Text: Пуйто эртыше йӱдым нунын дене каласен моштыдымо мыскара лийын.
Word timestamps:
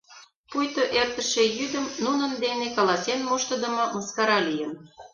Пуйто 0.49 0.83
эртыше 0.99 1.43
йӱдым 1.57 1.85
нунын 2.05 2.31
дене 2.43 2.67
каласен 2.75 3.19
моштыдымо 3.27 3.85
мыскара 3.95 4.39
лийын. 4.47 4.73